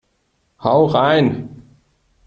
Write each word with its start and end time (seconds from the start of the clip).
Hau 0.57 0.85
rein! 0.87 1.47